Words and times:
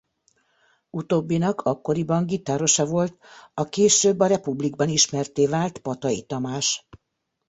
Utóbbinak 0.89 1.61
akkoriban 1.61 2.25
gitárosa 2.25 2.85
volt 2.85 3.17
a 3.53 3.63
később 3.63 4.19
a 4.19 4.25
Republicban 4.27 4.89
ismertté 4.89 5.45
vált 5.47 5.77
Patai 5.77 6.23
Tamás. 6.25 6.87